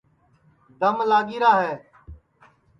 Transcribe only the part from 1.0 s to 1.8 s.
لاگی را ہے